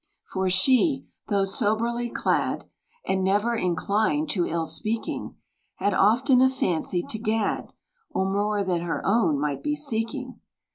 For 0.25 0.49
she, 0.49 1.05
though 1.27 1.43
so 1.45 1.51
soberly 1.75 2.09
clad, 2.09 2.63
And 3.05 3.23
never 3.23 3.53
inclined 3.55 4.31
to 4.31 4.47
ill 4.47 4.65
speaking, 4.65 5.35
Had 5.75 5.93
often 5.93 6.41
a 6.41 6.49
fancy 6.49 7.03
to 7.07 7.19
gad, 7.19 7.71
Or 8.09 8.25
more 8.25 8.63
than 8.63 8.81
her 8.81 9.03
own 9.05 9.39
might 9.39 9.61
be 9.61 9.75
seeking. 9.75 10.39